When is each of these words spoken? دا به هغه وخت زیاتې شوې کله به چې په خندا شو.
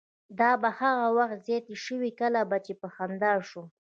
دا 0.39 0.51
به 0.61 0.69
هغه 0.79 1.05
وخت 1.17 1.37
زیاتې 1.47 1.75
شوې 1.85 2.11
کله 2.19 2.41
به 2.49 2.57
چې 2.65 2.73
په 2.81 2.87
خندا 2.95 3.33
شو. 3.49 3.63